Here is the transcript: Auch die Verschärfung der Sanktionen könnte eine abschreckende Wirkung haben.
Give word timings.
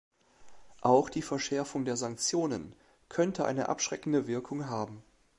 Auch 0.81 1.11
die 1.11 1.21
Verschärfung 1.21 1.85
der 1.85 1.95
Sanktionen 1.95 2.73
könnte 3.07 3.45
eine 3.45 3.69
abschreckende 3.69 4.25
Wirkung 4.25 4.67
haben. 4.67 5.03